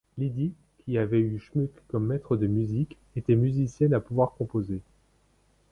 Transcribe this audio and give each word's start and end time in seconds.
Lydie, 0.17 0.53
qui 0.79 0.97
avait 0.97 1.19
eu 1.19 1.37
Schmuke 1.37 1.79
pour 1.87 1.99
maître 1.99 2.35
de 2.35 2.47
musique, 2.47 2.97
était 3.15 3.35
musicienne 3.35 3.93
à 3.93 3.99
pouvoir 3.99 4.33
composer. 4.33 4.81